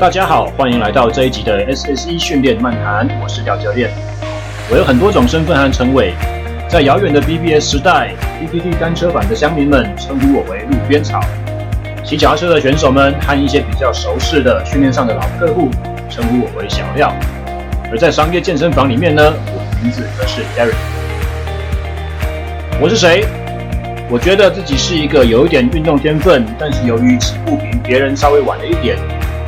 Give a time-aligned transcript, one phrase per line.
[0.00, 3.90] 大家好，欢迎来到这一集的 SSE 训练漫谈，我是廖教练。
[4.70, 6.14] 我有很多种身份和称谓，
[6.68, 11.18] 在遥远的 BBS 时代，PTT 单车版的乡民们称呼我为路边草；
[12.04, 15.68] 骑脚踏车的选手们和一些比较熟识的训练上的老客户
[16.08, 17.10] 称呼我为小廖；
[17.90, 20.76] 而在商业健身房里面呢，我的名字则是 Eric。
[22.80, 23.26] 我是谁？
[24.08, 28.96] 我觉得自己是一个有一点运动天分，但是由于起步比别人稍微晚了一点。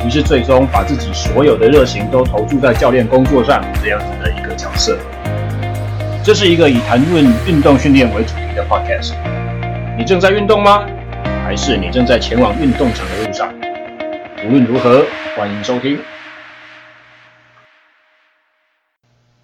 [0.03, 4.97] 于是最终把自己所有的热情都投注在教练工作上，这样子的一个角色。
[6.23, 9.13] 这是一个以谈论运动训练为主题的 podcast。
[9.95, 10.87] 你正在运动吗？
[11.43, 13.53] 还是你正在前往运动场的路上？
[14.43, 15.05] 无论如何，
[15.37, 15.99] 欢迎收听。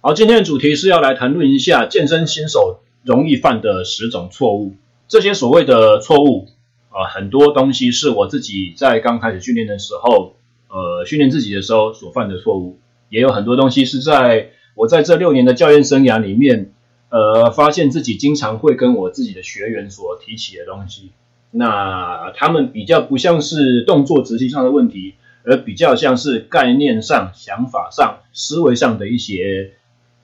[0.00, 4.74] 好，今天的主题是要来谈论一下健身新手容易犯的十种错误。
[5.06, 6.48] 这些所谓的错误
[6.90, 10.34] 啊，很多东西是我自己在刚开始训练的时候。
[10.68, 16.72] 呃，训练自己的时候所犯的错误，也有很多东西是在我在这六年的教练生涯里面，
[17.08, 21.10] 呃，发现自己经常会跟我自己的学员所提起的东西。
[21.50, 29.72] 那他们比较不像是动作执行上的问题，而比较像是概念上、想法上、思维上的一些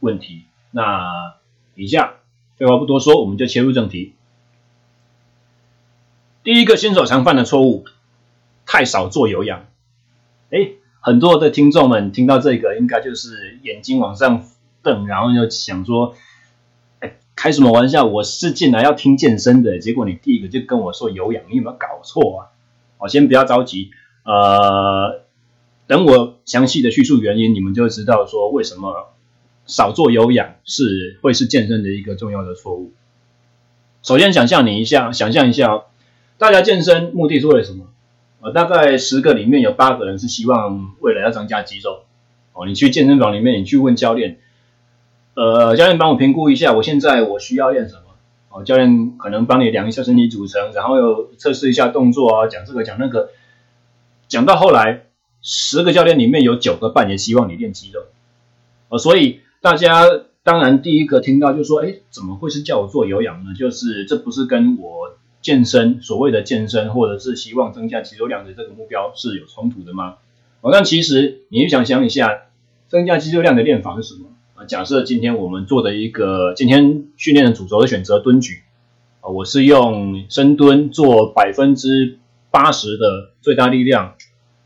[0.01, 0.43] 问题。
[0.71, 1.35] 那
[1.75, 2.17] 以下
[2.59, 4.13] 废话不多说，我们就切入正题。
[6.43, 7.87] 第一个新手常犯的错误，
[8.67, 9.65] 太少做有氧。
[11.05, 14.43] 很多的听众们听到这个，应该就是眼睛往上
[14.83, 16.15] 瞪，然后就想说
[17.01, 18.07] ：“哎，开什么玩笑？
[18.07, 22.49] 我是进来要听健身的，结果你第一个就跟我说有氧，你有没有搞错啊？”
[22.97, 23.91] 好，先不要着急，
[24.25, 25.21] 呃，
[25.87, 29.13] 等我详细的叙述原因，你们就知道说为什么
[29.67, 32.95] 少做有氧是会是健身的一个重要的错误。
[34.03, 35.83] 首先，想象你一下，想象一下，
[36.39, 37.89] 大家健身目的是为了什么？
[38.45, 42.03] 呃，大概十个里面有八个人是希望未来要增加肌肉。
[42.53, 44.39] 哦，你去健身房里面，你去问教练，
[45.33, 48.03] 呃，教练帮我评估一下，我现在我需要练什么？
[48.51, 53.31] 哦，教练可能帮你量一下身体组成，然后又测试一下动作啊，讲这个讲那个，
[54.29, 55.07] 讲到后来，
[55.41, 58.03] 十个教练里面有九个半也希望你练肌肉。
[58.91, 60.05] 哦，所以大家
[60.43, 63.55] 当然第一个听到就说，哎，怎么会是叫我做有氧呢？
[63.59, 65.17] 就是这不是跟我。
[65.45, 70.17] 健身，所谓的健身，或者是希望增加肌肉量的这个目标是有冲突的吗？
[70.63, 72.45] 哦，但其实你就想想一下，
[72.89, 74.65] 增加肌肉量的练法是什么啊？
[74.65, 78.63] 假设今天我们做的一个今天训练的主轴的选择蹲举
[79.21, 82.19] 啊，我是用深蹲做百分之
[82.51, 84.15] 八十的最大力量，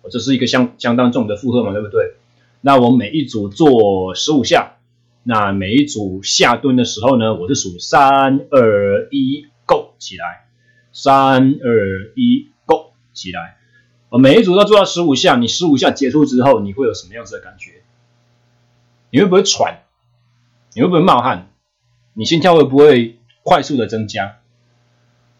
[0.08, 2.14] 这是一个相相当重的负荷嘛，对不对？
[2.60, 4.76] 那我每一组做十五下，
[5.24, 10.47] 那每一组下蹲的时候呢，我是数三二一，Go 起来。
[11.00, 13.56] 三二一，Go 起来！
[14.08, 15.36] 我每一组都做到十五下。
[15.36, 17.84] 你十五下结束之后，你会有什么样子的感觉？
[19.12, 19.82] 你会不会喘？
[20.74, 21.52] 你会不会冒汗？
[22.14, 24.38] 你心跳会不会快速的增加？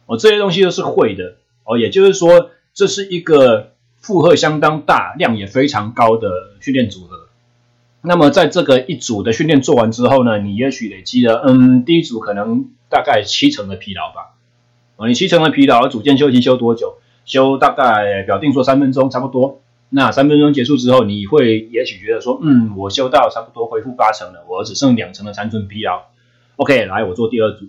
[0.07, 1.39] 哦，这些东西都是会的。
[1.65, 6.31] 哦，也就是说，这是一个负荷相当大、量也非常高的
[6.61, 7.27] 训练组合。
[8.01, 14.37] 那么，在这个一组的训练做完之后呢，你也许累积了，嗯，第一组可能大概七成的疲劳吧。
[15.07, 16.99] 你七成的疲劳，组间休息休多久？
[17.25, 19.61] 休大概表定说三分钟，差不多。
[19.91, 26.03] 那三分钟结束之后，你会也许觉得说，嗯，我休到差不多恢复八成了，我只剩两成的残存疲劳。
[26.57, 27.67] OK，来，我做第二组。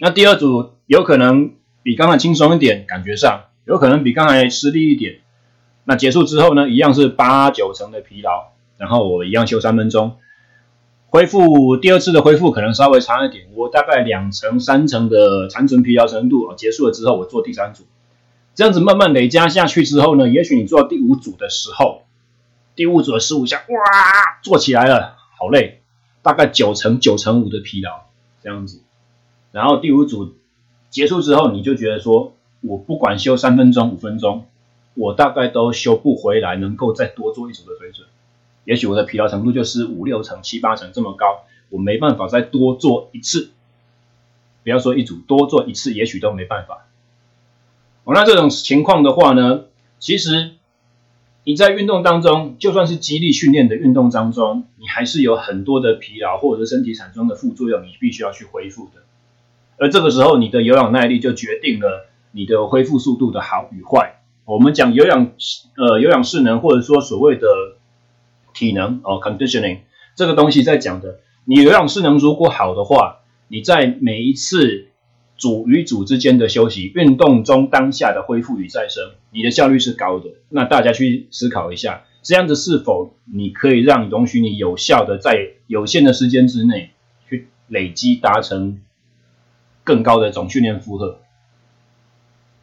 [0.00, 1.52] 那第二组有可能
[1.82, 5.20] 比刚才轻松一点，感觉上有可能比刚才吃力一点。
[5.84, 10.16] 那结束之后呢，一样是八九成的疲劳，然后我一样休三分钟。
[11.10, 17.84] 恢复第二次的恢复可能稍微长一点，我大概两成三成的残存疲劳程度啊结束了之后，我做第三组，
[18.54, 22.02] 这样子慢慢累加下去之后呢，也许你做到第五组的时候，
[22.76, 25.80] 第五组的十五下，哇，做起来了，好累，
[26.20, 28.02] 大概九成九成五的疲劳
[28.42, 28.82] 这样子，
[29.50, 30.34] 然后第五组
[30.90, 34.44] 结束之后，你就觉得说，我不管休三分钟五分钟，
[34.92, 38.06] 我大概都修不回来，能够再多做一组的水准。
[38.68, 43.52] 也许我的疲劳程度就是五六成、七八成这么高，我没办法再多做一次。
[44.62, 46.86] 不要说一组，多做一次也许都没办法。
[48.04, 49.64] 哦，那这种情况的话呢，
[49.98, 50.50] 其实
[51.44, 59.00] 你在运动当中，就算是肌力训练的运动当中，你还是有很多的疲劳或者是身体产生的副作用，你必须要去恢复的。
[59.78, 64.20] 而这个时候，你的有氧耐力就决定了你的恢复速度的好与坏。
[64.44, 65.32] 我们讲有氧，
[65.78, 67.46] 呃，有氧势能，或者说所谓的。
[68.58, 69.78] 体能哦，conditioning
[70.16, 74.88] 这个东西在讲的，你有氧势能如果好的话，你在每一次
[75.36, 80.30] 组与组之间的休息，运动中当下的恢复与再生，你的效率是高的。
[80.48, 86.90] 那大家去思考一下，这样子是否你可以让容许你有效的在有限的时间之内
[87.28, 88.80] 去累积达成
[89.84, 91.20] 更高的总训练负荷，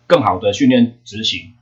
[0.06, 1.54] 更好的训练执行，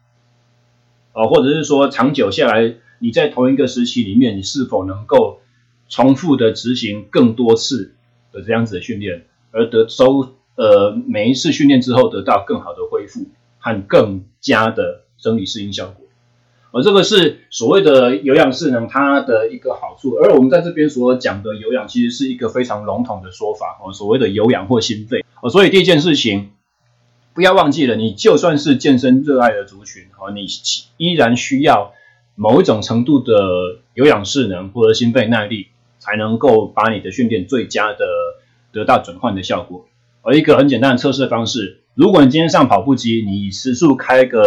[1.13, 2.74] 哦，或者是说长久下来，
[3.04, 5.42] 你在同一个时期里面，你是否能够
[5.90, 7.96] 重复的执行更多次
[8.32, 10.36] 的这样子的训练，而得收。
[10.56, 13.26] 呃，每一次训练之后得到更好的恢复
[13.58, 16.06] 和更加的生理适应效果，
[16.72, 20.12] 而这个是所谓的有氧适能它的一个好处。
[20.12, 25.50] 而我们在这边所讲的有氧，其实是一个非常笼统的说法哦，所谓的有氧或心肺哦。
[25.50, 26.52] 所以第一件事情，
[27.34, 30.46] 不要忘记了，你就算是健身热爱的族群哦，你
[30.98, 31.94] 依然需要
[32.35, 33.33] 某一种程度的
[33.94, 35.68] 有氧势能或者心肺耐力，
[36.00, 38.06] 才能够把你的训练最佳的
[38.71, 39.85] 得到转换的效果。
[40.21, 44.44] 而一个很简单的测试方式，如果你今天上跑步机，你时速开个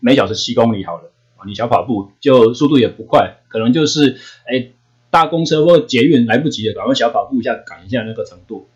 [0.00, 1.10] 每小时七公里好了，
[1.44, 4.16] 你小跑步就速度也不快，可能就是
[4.46, 4.70] 哎
[5.10, 8.68] 大公车或捷运来不及了，赶快小跑步一下赶一下那个程度。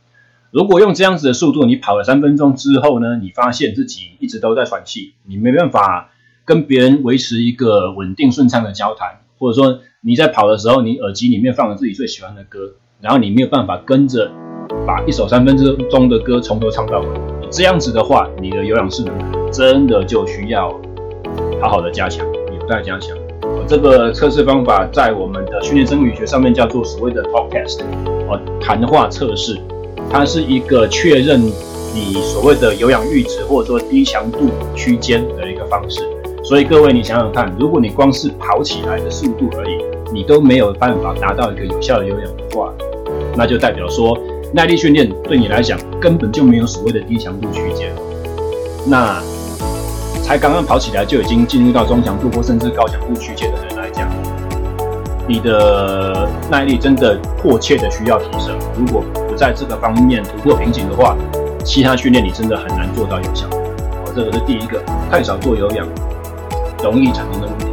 [0.50, 6.10] 如果用这样子的速度，你跑了三分钟之后呢，你发现自己一直都在喘气，你没办法
[6.46, 12.72] 跟别人维持一个稳定顺畅的交谈，或者说你在跑的时候，你耳机里面放了自己最喜欢的歌，
[13.02, 14.30] 然后你没有办法跟着。
[14.84, 15.56] 把一首三分
[15.88, 17.06] 钟的歌从头唱到尾，
[17.50, 20.68] 这样子的话，你的有氧势能真的就需要
[21.62, 23.16] 好好的加强，有待加强。
[23.68, 27.80] 这个测试方法在我们的训练生理学上面叫做所谓的 talk test，
[28.28, 29.56] 哦，谈话测试，
[30.10, 36.02] 它是一个确认你所谓的有氧阈值或者说低强度区间的一个方式。
[36.48, 42.72] 所以各位，你想想看，如果你光是跑起来的速度而已，你都没有办法达到一个有效的有氧的话，
[43.36, 44.16] 那就代表说。
[44.54, 47.92] 耐力训练对你来讲根本就没有所谓的低强度区间，
[48.86, 49.20] 那
[50.22, 54.08] 才刚刚跑起来就已经进入到中强度或甚至高强度区间的人来讲，
[55.26, 58.56] 你的耐力真的迫切的需要提升。
[58.78, 61.16] 如果不在这个方面突破瓶颈的话，
[61.64, 63.46] 其他训练你真的很难做到有效。
[63.48, 65.86] 哦，这个是第一个，太少做有氧
[66.82, 67.66] 容易产生的问题。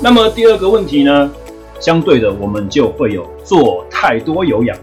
[0.00, 1.30] 那么第二个问题呢，
[1.78, 4.74] 相对的，我们就会有做太多有氧，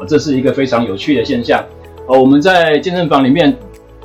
[0.00, 1.62] 啊，这是一个非常有趣的现象。
[2.06, 3.54] 呃，我们在健身房里面，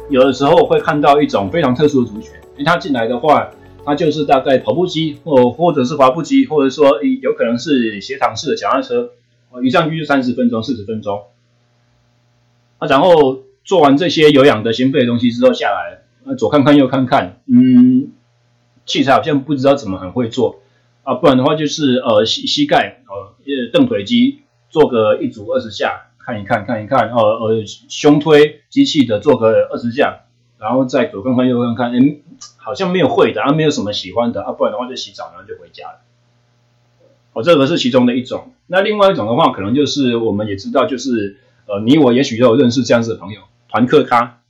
[0.09, 2.31] 有的时候会看到一种非常特殊的族群，
[2.63, 3.51] 他进来的话，
[3.85, 9.11] 他就是大概跑步机或或者是滑步机，或者说有可能是斜躺式的脚踏车，
[9.63, 11.23] 一上去就三十分钟、四十分钟，
[12.77, 18.11] 啊，然后做完这些有氧的心肺的东西之后下来，啊，左看看右看看，嗯。
[18.85, 20.61] 器材好像不知道怎么很会做
[21.03, 23.35] 啊，不然的话就是呃膝膝盖呃
[23.73, 30.21] 蹬腿机做个一组二十下看一看看一看，呃呃胸推机器的做个二十下，
[30.57, 31.99] 然后再左看看右看看，哎，
[32.57, 35.99] 好像没有会的啊，没有什么喜欢的啊，不然的话就洗澡然后就回家了。
[37.33, 38.53] 哦，这个是其中的一种。
[38.67, 44.41] 那另外一种的话，可能就是我们也知道，就是呃你我也许都有认识这样子的朋友，团课咖，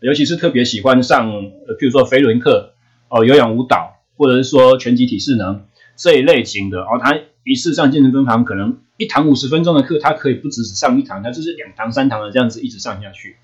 [0.00, 2.72] 尤其是特别喜欢上，呃，譬如说飞轮课。
[3.12, 5.64] 哦，有氧舞蹈，或者是说拳击体适能
[5.96, 13.34] 这一类型的，哦，他一次上健身分堂，可能一堂五十分钟的课，他可以不只是上一堂，他就是两堂、三堂的这样子一直上下去。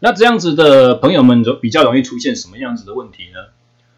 [0.00, 3.38] 那这样子的朋友们就比较容易出现什么样子的问题呢？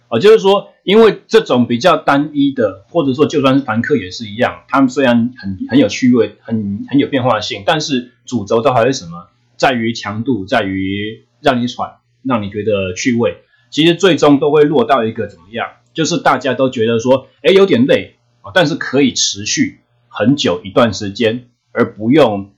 [0.08, 9.26] 啊，就是说，因为这种比较单一的，或者说就算是团课也是一样，他们虽然很很有趣味，很很有变化性，但是主轴都还是什么？
[9.56, 13.38] 在于强度，在于让你喘，让你觉得趣味。
[13.70, 15.66] 其实最终都会落到一个怎么样？
[15.92, 22.52] 就是大家都觉得说，哎，有点累啊，但是可以持续很久一段时间，而不用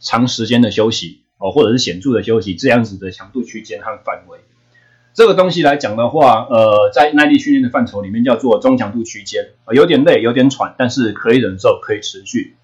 [0.00, 4.38] 长时间的休息哦，或者是显著的休息这样子的强度区间和范围。
[5.12, 12.54] 这个东西来讲的话，呃，在耐力训练的范畴里面叫做中强度区间啊，有点累，有点喘，但是可以忍受，可以持续。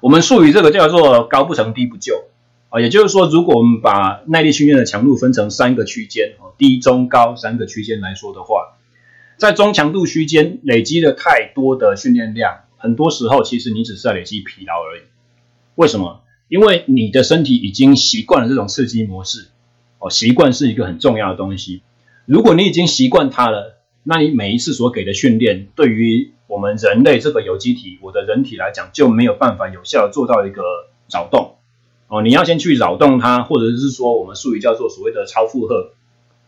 [0.00, 2.24] 我们术语这个叫做高不成低不就。
[2.68, 8.78] 啊，也就是说，如果我们把耐力训练的强度分成三个区间，哦，低、中、高三个区间来说的话，
[9.36, 15.02] 在中强度区间累积了太多的训练量，很多时候其实你只是在累积疲劳而已。
[15.74, 16.22] 为什么？
[16.52, 19.48] 因为你的身体已经习惯了这种刺激模式，
[19.98, 21.80] 哦，习惯是一个很重要的东西。
[22.26, 30.60] 如果你已经习惯它了，那你每一次所给的训练，对于我们人类这个有机体，我的人体来讲，就没有办法有效做到一个
[31.10, 31.56] 扰动。
[32.08, 35.92] 哦，你要先去扰动它，或者是说我们术语叫做所谓的超负荷。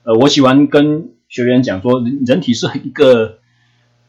[0.02, 3.38] 呃，我喜欢跟学员讲说，人体是一个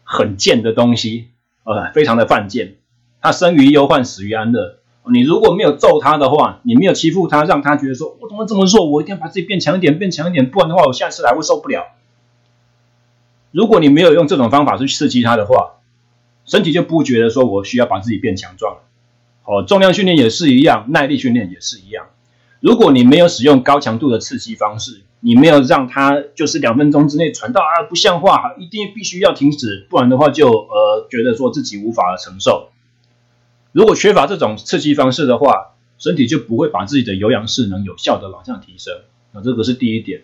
[0.03, 1.27] 很贱的东西，
[1.63, 2.75] 呃，非常的犯贱，
[3.21, 4.79] 它生于忧患，死于安乐。
[5.11, 11.83] 你如果没有揍他的话，你没有欺负他，让他觉得说，我怎么这么弱，我一定要把自己变强一点，变强一点，不然的话，我下次来会受不了。
[13.51, 15.73] 如果你没有用这种方法去刺激他的话，
[16.45, 18.77] 身体就不觉得说我需要把自己变强壮。
[19.45, 22.07] 哦，重量训练也是一样，耐力训练也是一样。
[22.59, 32.69] 如果你没有使用高强度的刺激方式，你没有让他就是两分钟之内传到啊不像话，一定必须要停止，不然的话就呃觉得说自己无法承受。
[33.75, 38.93] 如果缺乏这种刺激方式的话，身体就不会把自己的有氧势能有效的往上提升。
[39.33, 40.21] 那这个是第一点。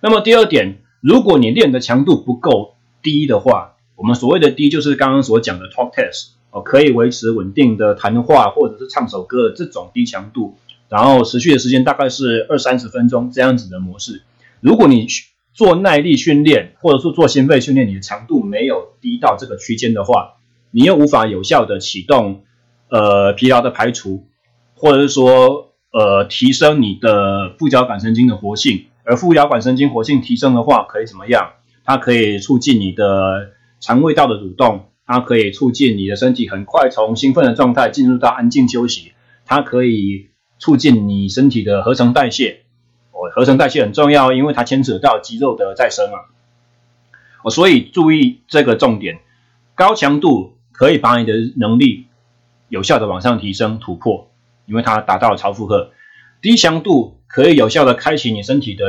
[0.00, 10.56] 那么第二点，如果你练的强度不够低的话，我们所谓的低就是刚刚所讲的 talk test 哦，可以维持稳定的谈话或者是唱首歌的这种低强度，
[10.88, 14.22] 然后持续的时间大概是二三十分钟这样子的模式。
[14.60, 15.06] 如果你
[15.52, 20.36] 做耐力训练或者说做心肺训练，你的强度没有低到这个区间的话，
[20.70, 22.40] 你又无法有效的启动。
[22.88, 24.26] 呃，疲劳的排除，
[24.74, 31.50] 或者是说，呃，提升你的副交感神经的活性，而副交感神经活性提升的话，可以怎么样？
[31.84, 39.12] 它可以促进你的肠胃道的蠕动，它可以促进你的身体很快从兴奋的状态进入到安静休息，
[39.44, 40.28] 它可以
[40.58, 42.62] 促进你身体的合成代谢。
[43.12, 46.18] 哦，合成代谢很重要，因为它牵扯到肌肉的再生啊。
[47.42, 49.18] 哦，所以注意这个重点，
[49.74, 52.05] 高强度可以把你的能力。
[52.68, 54.30] 有效的往上提升突破，
[54.66, 55.90] 因为它达到了超负荷。
[56.42, 58.84] 低强度可以有效的开启你身体的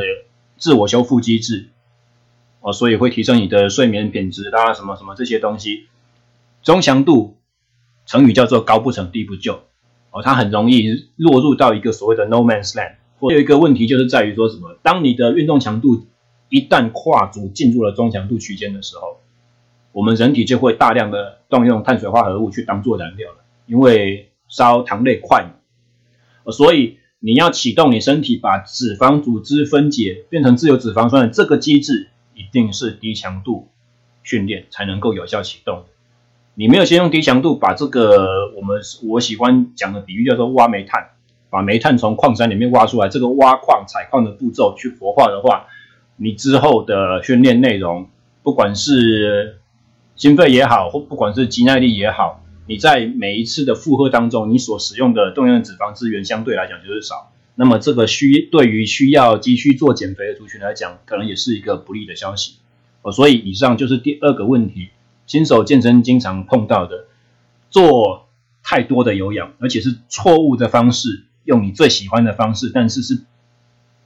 [0.57, 1.69] 自我修复机制，
[2.61, 5.87] 哦，所以会提升你的睡眠品质啦，什么什么这些东西。
[6.61, 7.37] 中强度，
[8.05, 9.61] 成语叫做高不成低不就，
[10.11, 12.95] 哦，它很容易落入到一个所谓的 no man's land。
[13.19, 16.05] 或有一个问题就是在于说什么，当你的运动强度
[16.49, 19.21] 一旦跨足进入了中强度区间的时候，
[19.91, 23.37] 我们人体就会大量的动用碳水化合物去当做燃料了。
[23.67, 25.51] 因为烧糖类快，
[26.51, 33.67] 所以你要启动你身体把脂肪组织分解变成自由脂肪酸的这个机制，一定是低强度
[34.23, 35.83] 训练才能够有效启动。
[36.55, 41.09] 你没有先用低强度把这个我们我喜欢讲的比喻叫做挖煤炭，
[41.49, 45.67] 把煤炭从矿山里面挖出来，这个挖矿采矿的步骤去活化的话，
[46.15, 48.09] 你之后的训练内容，
[48.43, 49.59] 不管是
[50.15, 52.41] 心肺也好，或不管是肌耐力也好。
[52.67, 62.57] 你在每一次的负荷当中，你所使用的动用的脂肪资源相对来讲就是少，那么这个需对于需要急需做减肥的族群来讲，可能也是一个不利的消息。
[63.01, 64.89] 哦，所以以上就是第二个问题，
[65.25, 67.05] 新手健身经常碰到的，
[67.69, 68.27] 做
[68.61, 73.23] 太多的有氧，而且是错误的方式，用你最喜欢的方式，但是是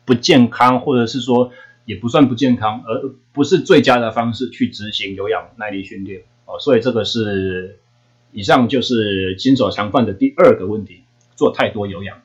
[0.06, 1.52] 不健康，或者是说
[1.86, 6.22] 也不算不健康，而不是最佳的方式去执行有氧耐力训练。
[6.46, 7.80] 哦，所以这个是。
[8.34, 11.04] 以上就是新手常犯的第二个问题，
[11.36, 12.22] 做太多有氧。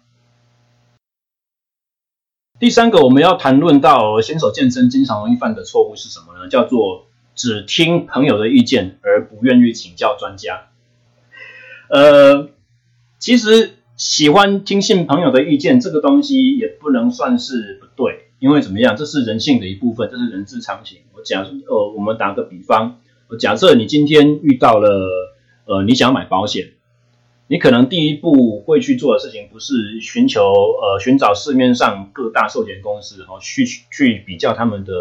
[2.58, 6.48] 第三个我们要谈论到新手健身经常容易犯的错误是什么呢？
[6.48, 10.68] 叫做只听朋友的意见而不愿意请教专家。
[11.90, 12.48] 呃，
[13.18, 21.00] 其实喜欢听信朋友的意见这个东西也不能算是不对，因为怎么样，这是人性的一部分，这是人之常情。
[21.14, 25.25] 我假，呃，我们打个比方，我假设你今天遇到了。
[25.66, 26.74] 呃，你想买保险，
[27.48, 34.92] 你可能第一步会去做的事情不是寻求呃寻找市面上各大寿险公司，然后去去比较他们的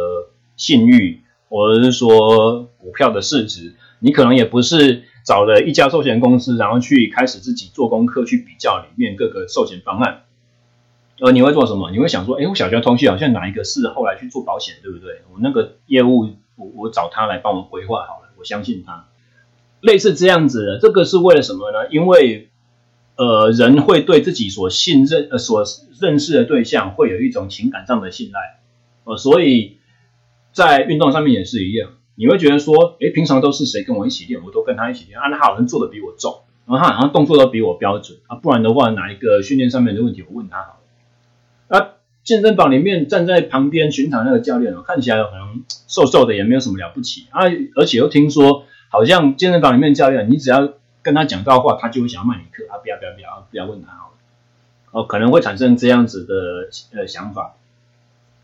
[0.58, 10.24] 信誉，或者是说股票的市值，你可能也不是找了一家寿险公司，然后去开始自己做功课去比较里面各个寿险方案。
[11.20, 11.92] 呃，你会做什么？
[11.92, 15.22] 你会想说，哎，我小学同学好像哪一个是后来去做保险，对不对？
[15.32, 19.08] 我那个业务，我我找他来帮我规划好了，我相信他。
[19.82, 21.88] 类似这样子的，这个是为了什么呢？
[21.92, 22.50] 因为，
[23.18, 25.64] 呃，人会对自己所信任、呃所
[26.02, 28.60] 认识的对象会有一种情感上的信赖，
[29.04, 29.78] 呃，所以
[30.52, 40.80] 在运动上面也是一样，你会觉得说，诶，平常都是谁跟我一起练，我都跟他一起练，啊，他好像做的比我重，然后他好像动作都比我标准，啊，不然的话，哪一个训练上面的问题，我问他好
[41.70, 41.78] 了。
[41.80, 41.92] 啊，
[42.24, 47.44] 健身房里面站在旁边巡场那个教练哦，看起来可能瘦瘦的，也没有什么了不起啊，
[47.76, 48.66] 而且又听说。
[48.96, 50.70] 好像健身房里面教练，你只要
[51.02, 52.80] 跟他讲到话，他就会想要卖你课啊！
[52.82, 54.14] 不要不要不要不要问他好了，
[54.92, 57.56] 哦，可能会产生这样子的呃想法。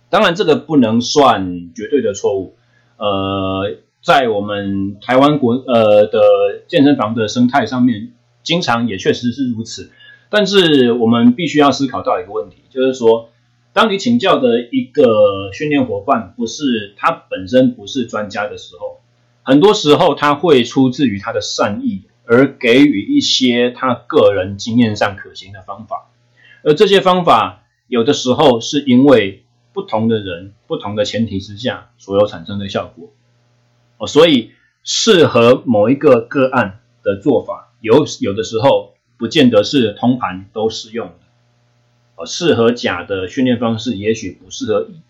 [0.09, 2.55] 当然，这个不能算绝对的错误。
[2.97, 6.19] 呃，在我们台湾国呃的
[6.67, 8.11] 健身房的生态上面，
[8.43, 9.89] 经常也确实是如此。
[10.29, 13.29] 但是我们必须要思考到一个问题，就是说，
[13.73, 19.00] 当你请教的一个训练伙伴不是他本身不是专家的时候，
[19.43, 26.11] 很多时候他会出自于他的善意，而给予一些他个人经验上可行的方法，
[26.63, 29.43] 而这些方法有的时候是因为
[29.73, 33.11] 不同的人、不同的前提之下所有产生的效果，
[33.97, 34.51] 哦，所以
[34.83, 41.13] 适合某一个个案的做法，有有的时候不见得是通盘都适用的，
[42.15, 45.01] 哦，适合甲的训练方式也许不适合乙，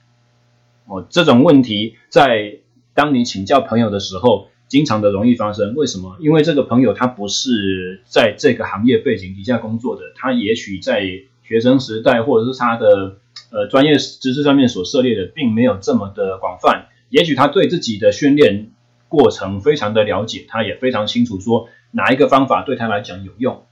[0.85, 2.60] 哦，这种问题在。
[2.93, 5.75] 当你请教朋友的时候，经常的容易发生。
[5.75, 6.17] 为什么？
[6.19, 11.05] 因为这个朋友他不是在这个行业背景底下工作的，他也许在
[11.43, 13.17] 学生时代或者是他的
[13.51, 16.87] 呃专业知识上面所涉猎的，并没有这么的广泛。
[17.09, 18.71] 也许他对自己的训练
[19.09, 23.65] 过程非常的了解，他也非常清楚说哪一个方法对他来讲有用，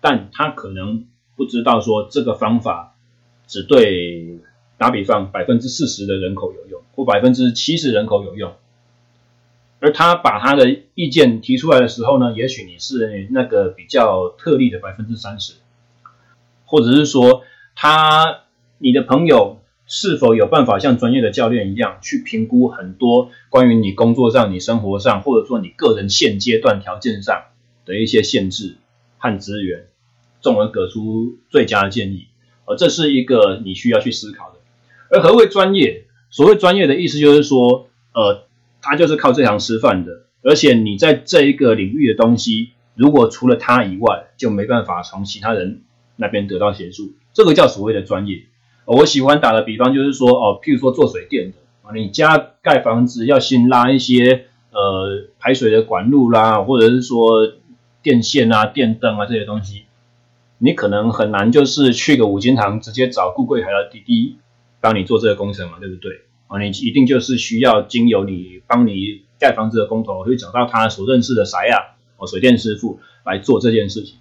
[0.00, 1.04] 但他可能
[1.36, 2.96] 不知道说这个方法
[3.46, 4.40] 只对。
[4.82, 8.52] 打比方，百分之四十的人口有用，或百分之七十人口有用，
[9.78, 15.52] 而他把他的意见提出来的时候呢，也许你是那个比较特例的百分之三十，
[16.64, 17.44] 或者是说
[17.76, 18.40] 他
[18.78, 27.40] 你的朋友是否有办法像专业的教练一样去评估很多关于你工作上、你生活上，或者说你个人现阶段条件上
[27.84, 28.78] 的一些限制
[29.18, 29.86] 和资源，
[30.40, 32.26] 从而给出最佳的建议，
[32.64, 34.56] 而这是一个你需要去思考的。
[35.12, 36.06] 而何谓专业？
[36.30, 38.46] 所谓专业的意思就是说，呃，
[38.80, 45.82] 他就是靠这行吃饭的，而且你在这一个领域的东西，如果除了他以外，就没办法从其他人
[46.16, 48.44] 那边得到协助，这个叫所谓的专业。
[48.86, 57.52] 我喜欢打的比方就是说，哦，譬如说做水电的啊，你家盖房子要先拉一些呃排水的管路啦，或者是说
[58.02, 59.82] 电线啊、电灯啊这些东西，
[60.56, 64.38] 你可能很难就是去个五金行直接找顾柜台的弟弟。
[64.82, 66.12] 帮你做这个工程嘛，对不对？
[66.48, 74.16] 啊，你一定就是需要经由你帮你盖房子的工头，去找到他所认识的谁呀，哦，水电师傅来做这件事情。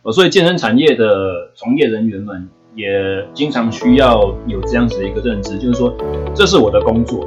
[0.00, 5.94] 哦，所以健身产业的从业人员们也经常需要有这样子的一个认知，就是说，
[6.34, 7.22] 这是我的工作，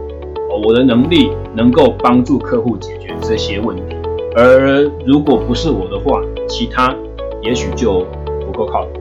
[0.49, 3.95] 哦，我的能力能够帮助客户解决这些问题，
[4.35, 6.95] 而如果不是我的话，其他
[7.43, 8.07] 也许就
[8.47, 8.99] 不够靠谱。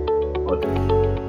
[0.48, 0.58] 哦，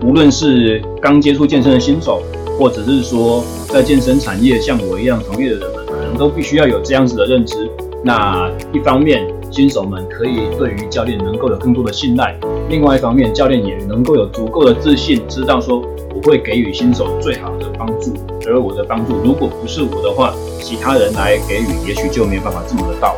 [0.03, 2.21] 无论是刚接触健身的新手。
[2.60, 7.56] 或者是说，在健身产业像我一样从业的人们，可能都必须要有这样子的认知。
[8.04, 12.36] 那一方面，新手们可以对于教练能够有更多的信赖；
[12.69, 15.82] 另外一方面，教练也能够有足够的自信，知道说
[16.13, 18.13] 我会给予新手最好的帮助。
[18.45, 23.15] 而我的帮助，如果不是我的话，其他人来给予，也许就没办法这么的到。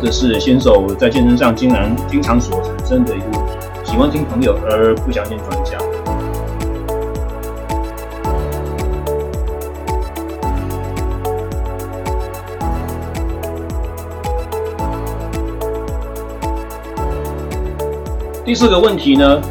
[0.00, 5.67] 这是新手在健身上经常经常所产生的一个问题：喜欢听朋友而不相信专家。
[18.48, 19.42] 第四个问题呢？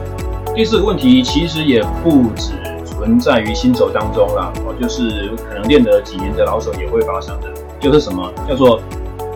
[0.56, 8.82] 第四个问题其实也不只存在于新手当中啦，哦，就是可能练了几年的老手也会发生的，就是什么叫做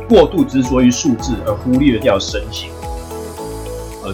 [0.09, 2.71] 过度执着于数字而忽略掉身形，
[4.03, 4.11] 呃，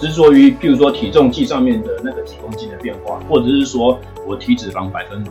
[0.00, 5.30] 执着于譬如说体重计上面的那个几公斤的变化，或者是说我体脂肪百分比，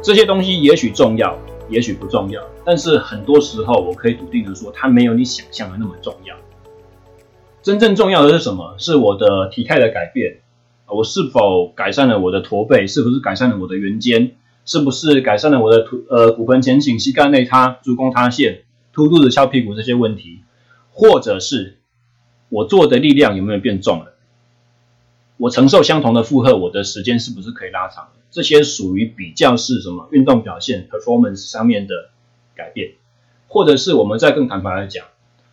[0.00, 1.36] 这些东西也许重要，
[1.68, 6.36] 也许不重要，但是很多时候我可以笃定的说，它没有你想象的那么重要。
[7.62, 8.74] 真正重要的是什么？
[8.78, 10.40] 是我的体态的改变，
[10.86, 12.86] 我是否改善了我的驼背？
[12.86, 14.36] 是不是改善了我的圆肩？
[14.64, 18.62] 是不是改善了我的臀呃骨盆前倾、膝盖内塌、足弓塌陷、
[18.94, 20.40] 凸肚子、翘屁股这些问题？
[20.90, 21.78] 或者是
[22.48, 24.14] 我做的力量有没有变重了？
[25.36, 28.08] 我承受相同的负荷，我的时间是不是可以拉长？
[28.30, 32.10] 这些属于比较是什么运动表现 performance 上面的
[32.54, 32.92] 改变，
[33.48, 35.04] 或者是我们再更坦白来讲。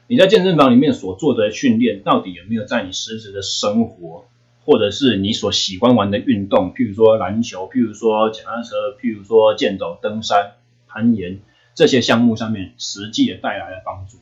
[0.09, 4.23] 你在健身房里面所做的训练，到底有没有在你实质的生活，
[4.63, 10.53] 或者是你所喜欢玩的运动，譬如说篮球，譬如说脚踏车，譬如说健走、登山、
[10.87, 11.39] 攀岩
[11.75, 14.17] 这些项目上面实际的带来的帮助？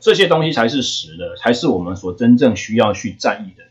[0.00, 3.64] 这些东西才是实的，才是我们所真正需要去在意的，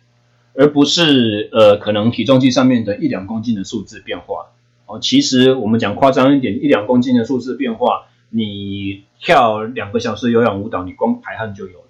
[0.53, 4.53] 而不是呃可能体重计上面的一两公斤的数字变化。
[4.85, 8.07] 哦，其实我们讲夸张一点，一两公斤的数字变化。
[8.29, 11.87] 你跳两个小时有氧舞蹈，你光排汗就有了；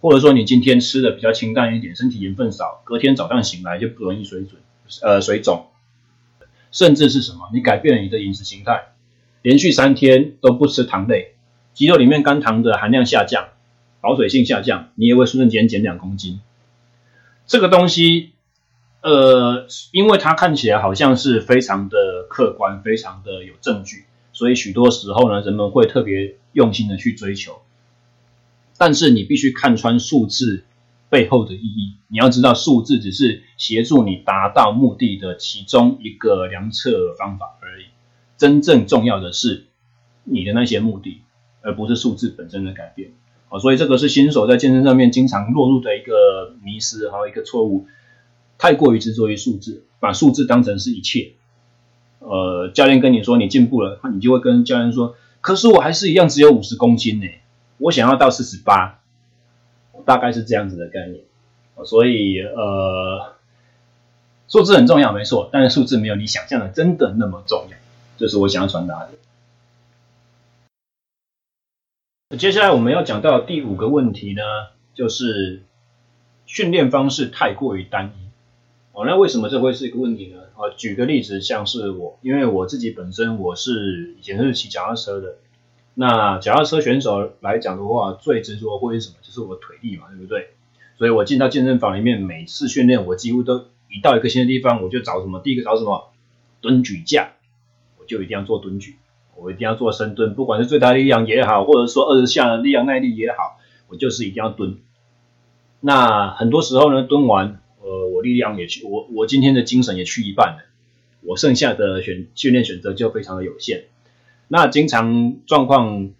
[0.00, 4.58] 或者说你今天吃的比较清淡一点，身体盐分少，隔天早上醒来就不容易水肿，
[5.02, 5.66] 呃，水肿。
[6.70, 7.48] 甚至是什么？
[7.54, 8.88] 你改变了你的饮食形态，
[9.40, 11.34] 连续三天都不吃糖类，
[11.72, 13.48] 肌肉里面肝糖的含量下降，
[14.02, 16.40] 保水性下降，你也会瞬间减两公斤。
[17.46, 18.32] 这个东西，
[19.00, 24.04] 呃，因为它看起来好像是非常的客观，非常的有证据，
[24.38, 27.58] 所以许多时候呢，人们会特别用心的去追求。
[28.76, 30.62] 但是你必须看穿数字
[31.10, 37.86] 背后的意义，你要知道数字只是协助你达到目的的其中一个量测方法而已。
[38.36, 39.66] 真正重要的是
[40.22, 41.22] 你的那些目的，
[41.60, 43.10] 而不是数字本身的改变。
[43.48, 47.88] 啊，所以这个是新手在健身上面经常落入的一个迷失，还有一个错误，
[48.56, 51.32] 太过于执着于数字，把数字当成是一切。
[52.18, 57.26] 呃，教练跟你说你进步了，你就会跟教练说，可是我还是一样只有五十公斤呢，
[57.78, 59.00] 我想要到四十八，
[60.04, 61.22] 大概是这样子的概念。
[61.84, 63.34] 所以呃，
[64.48, 67.76] 数字很重要，没错，但是数字没有你想象的真的那么重要，
[68.16, 69.06] 这是我想要传达
[72.30, 72.36] 的。
[72.36, 74.42] 接下来我们要讲到第五个问题呢，
[74.92, 75.62] 就是
[76.46, 78.27] 训练方式太过于单一。
[78.98, 80.40] 哦，那为什么这会是一个问题呢？
[80.56, 85.36] 啊，举个例子，像是我，因为我自己本身我是以前是骑脚踏车的，
[85.94, 89.14] 那脚踏车选手来讲的话，最执着会是什么？
[89.22, 90.48] 就是我腿力嘛，对不对？
[90.96, 95.38] 所以我进到健身房里面，每次训练，我几乎都一到一个新的地方，我就找什么？
[95.38, 96.10] 第一个找什么？
[96.60, 97.34] 蹲举架，
[98.00, 98.96] 我就一定要做蹲举。
[99.36, 104.78] 我一定要做深蹲，不管是最大力量也好，或者说二十下的力量耐力也好，我就是一定要蹲。
[105.78, 107.60] 那很多时候呢，蹲完，
[108.22, 110.64] 力量也去，我我今天的精神也去一半了，
[111.22, 113.84] 我剩下的选训练选择就非常的有限。
[114.48, 116.10] 那经常状况，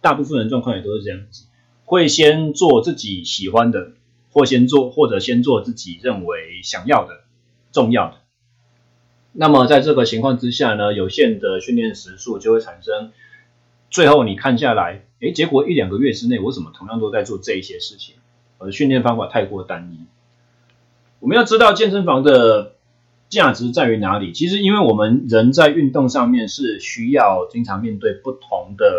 [0.00, 1.46] 大部分人状况也都是这样子，
[1.84, 3.92] 会先做自己喜欢的，
[4.30, 7.24] 或先做，或者先做自己认为想要的、
[7.72, 8.16] 重要的。
[9.32, 13.12] 那么在这个情况之下呢，有限的训练时数就会产生，
[13.90, 18.14] 最后你看下来，诶，结果一两个月之内，我怎么同样都在做这一些事情？
[18.58, 20.06] 而训练方法太过单一。
[21.24, 22.74] 我们要知道健身房的
[23.30, 24.32] 价值在于哪里？
[24.32, 28.94] 其实，因为我们人在运动上面是需要经常面对不同的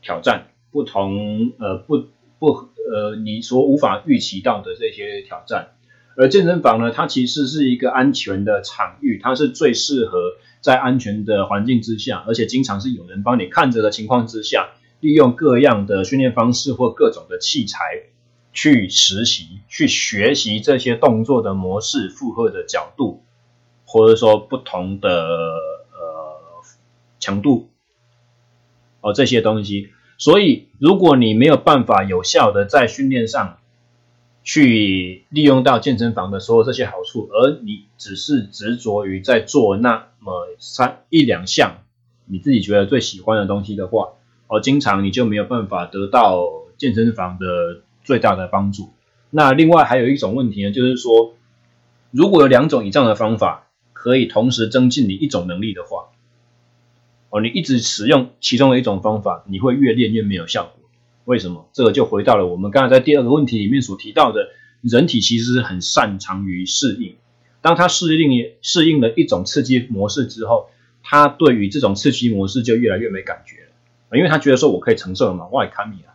[0.00, 2.06] 挑战，不同呃不
[2.38, 5.72] 不呃你所无法预期到的这些挑战。
[6.16, 10.18] 而健身房呢，它其实是一个安全的场域，它是最适合
[10.62, 14.70] 在安全的环境之下，而且经常是有人帮你看着的情况之下，
[15.00, 17.78] 利用各样的训练方式或各种的器材
[18.56, 23.22] 去实习、去学习这些动作的模式、负荷的角度，
[23.84, 26.40] 或者说不同的呃
[27.20, 27.68] 强度
[29.02, 29.90] 哦这些东西。
[30.16, 33.58] 所以，如果你没有办法有效的在训练上，
[34.42, 41.82] 去利用到健身房的所有这些好处，而你只是执着于在做那么三一两项
[42.24, 44.14] 你自己觉得最喜欢的东西的话，
[44.46, 48.94] 哦，经常你就没有办法得到健身房的最大的帮助。
[49.28, 51.34] 那另外还有一种问题呢，就是说，
[52.10, 56.06] 如果有两种以上的方法可以同时增进你一种能力的话，
[57.28, 60.88] 哦，你一直使用其中的一种方法，你会越练越没有效果。
[61.24, 61.68] 为什么？
[61.72, 64.48] 这个就回到了我们刚才在第二个问题里面所提到的，
[64.80, 67.16] 人体其实很擅长于适应。
[67.60, 70.70] 当他适应适应了一种刺激模式之后，
[71.02, 76.14] 他对于这种刺激模式就越来越没感觉了，因为他觉得说我可以承受了嘛，我也看你啊，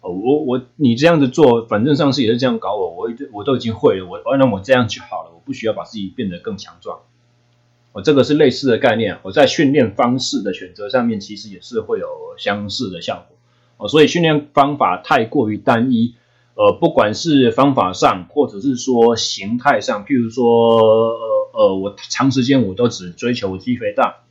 [0.00, 7.00] 哦，我我你这样子做，反正上次也是这样搞我，我我都已经会了，我那我这样就好了，我不需要把自己变得更强壮。
[7.92, 12.06] 哦，这个是类似的概念，我在训练方式的选择上面，其实也是会有
[12.38, 13.36] 相似的效果。
[13.76, 16.14] 哦，所以训练方法太过于单一，
[16.54, 24.22] 呃，不管是方法上，或者是说形态上，譬如说，呃呃，我长时间我都只追求肌肥大，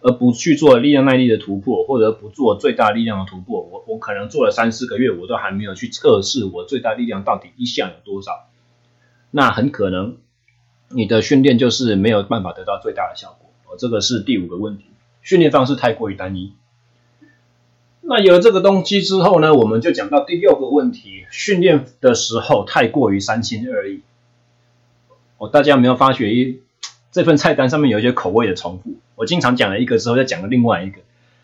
[0.00, 8.48] 而不去做力量耐力的突破，或者不做最大力量的突破，我我可能做了三四个月，我都还没有去测试我最大力量到底一项有多少，
[9.30, 10.16] 那很可能
[10.90, 13.50] 你的训练就是没有办法得到最大的效果。
[13.66, 14.84] 哦，这个是第五个问题，
[15.20, 16.52] 训练方式太过于单一。
[18.00, 24.00] 那有了这个东西之后呢，我们就讲到第六个问题：训练的时候太过于三心二意。
[25.36, 26.32] 哦，大家有没有发觉
[27.10, 28.98] 这份菜单上面有一些口味的重复？
[29.14, 31.00] 我经常讲了一个之后，再讲了另外一个，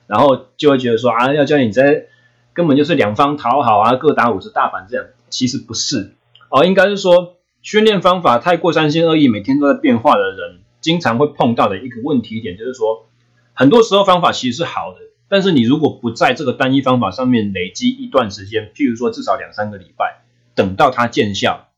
[0.06, 2.06] 然后就会觉得说啊，要叫你在
[2.52, 5.06] 根本就是两方讨好啊，各打五十大板这样。
[5.30, 6.14] 其实不是
[6.50, 13.06] 哦，应该是说训练方法太过三心二意，每天都在变化的人，经常会碰到的一个问题点，就是说
[13.52, 14.98] 很多时候方法其实是好的。
[15.26, 20.20] 但是你如果不在这个单一方法上面累积一段时间，譬如说至少两三个礼拜，
[20.54, 21.68] 等到它见效，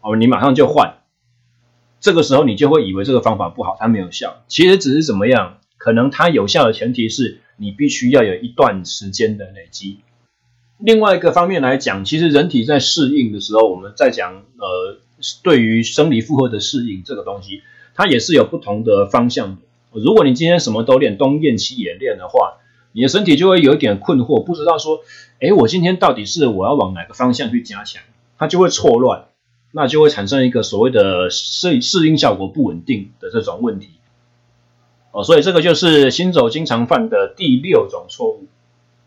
[0.00, 0.94] 哦，你马上就换，
[2.04, 4.42] 这个时候你就会以为这个方法不好，它没有效。
[4.46, 5.56] 其实只是怎么样？
[5.78, 10.00] 可能它有效的前提是你必须要有一段时间的累积。
[10.76, 14.98] 另外一个方面来讲，其实人体在适应的时候，我们在讲呃
[15.42, 17.62] 对于生理负荷的适应这个东西，
[17.94, 19.62] 它也是有不同的方向的。
[19.98, 22.58] 如果你今天什么都练，东练西也练的话，
[22.92, 25.00] 你的身体就会有一点困惑，不知道说，
[25.40, 28.02] 哎，我今天到底是我要往哪个方向去加强，
[28.36, 29.24] 它就会错乱，
[29.76, 33.88] 那就会产生一个所谓的适适应效果不稳定的这种问题。
[35.10, 38.46] 哦，所以这个就是新手经常犯的第六种错误。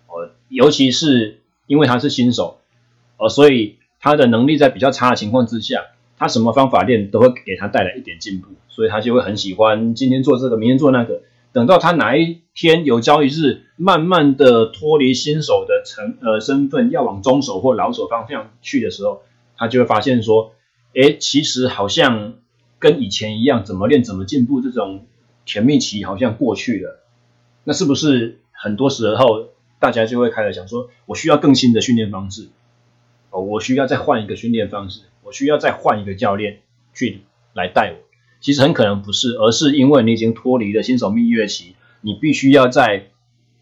[0.08, 2.58] 哦，尤其是因为他是新手，
[3.16, 5.86] 哦，所以他的能力在比较差的情况之下，
[6.18, 11.22] 他什么方法练都会给他带来一点进步，所以他就会很喜欢今天做这个，明天做那个。
[11.54, 19.22] 等到他哪一天有朝一日，慢慢的脱离新手的成呃身份，要往中手或老手方向去的时候，
[19.56, 20.52] 他就会发现说，
[21.02, 22.34] 诶，其实好像
[22.80, 25.06] 跟以前一样，怎么练怎么进步这种。
[25.50, 27.00] 甜蜜期好像过去了，
[27.64, 29.48] 那是不是很多时候
[29.80, 32.50] 大家就会开始想说，我需要更新的训练方式，
[33.30, 36.60] 哦，我需要再换一个训练方式，我需要再换一个教练
[36.94, 37.22] 去
[37.54, 37.98] 来带我。
[38.42, 43.08] 其实很可能不是，而是因为你已经脱离了新手蜜月期，你必须要在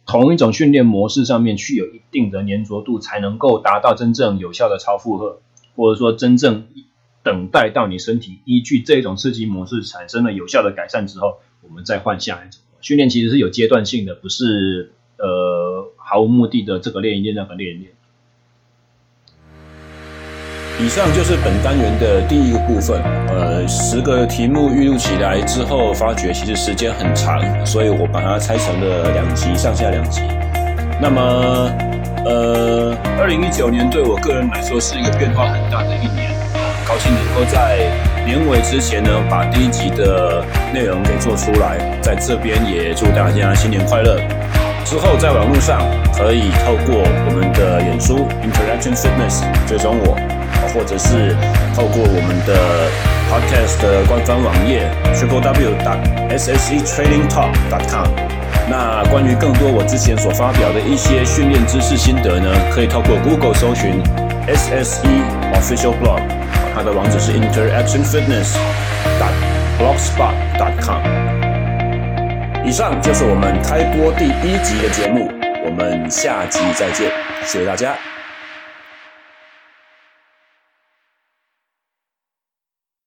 [0.07, 5.39] 同一种训练模式上面去有一定的粘着度，才能够达到真正有效的超负荷，
[5.75, 6.65] 或者说真正
[7.25, 11.39] 等待到你身体依据这种刺激模式产生了有效的改善之后。
[11.67, 17.91] 我们再换下一种训练，其实是有阶段性的，不是呃毫无目的的这个练一练那个练一练。
[20.79, 23.01] 以上就是本单元的第一个部分。
[23.29, 30.21] 呃，十个题目预录起来之后，发觉其实时间很长，所以我把它拆成了两集，上下两集。
[31.01, 31.21] 那么，
[32.25, 36.31] 呃，二零一九年对我个人来说是一个变化很大的一年，
[36.87, 37.89] 高兴能够在。
[38.25, 40.43] 年尾之前呢，把第一集的
[40.73, 44.19] 内容给做出来，在这边也祝大家新年快乐。
[44.83, 45.79] 之后在网络上
[46.11, 50.17] 可以透过我们的演书 Interaction Fitness 追踪我，
[50.73, 51.35] 或者是
[51.75, 52.89] 透过我们的
[53.29, 55.95] Podcast 的官方网页 Triple W 打
[56.35, 58.09] SSETrainingTalk.com。
[58.67, 64.01] 那关于更多我之前所发表的一些训练知识心得呢，可以透过 Google 搜寻
[64.47, 65.05] SSE
[65.53, 66.21] Official Blog。
[66.75, 68.53] 它的网址是 interaction fitness
[69.17, 69.31] 打
[69.79, 71.01] blogspot dot com。
[72.65, 75.31] 以上就是我们开播第一集的节目，
[75.65, 77.09] 我们下集再见，
[77.45, 77.95] 谢谢大家。